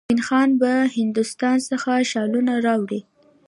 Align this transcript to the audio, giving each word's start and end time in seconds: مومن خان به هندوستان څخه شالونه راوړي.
مومن 0.03 0.21
خان 0.27 0.49
به 0.61 0.71
هندوستان 0.97 1.57
څخه 1.69 1.91
شالونه 2.11 2.53
راوړي. 2.65 3.01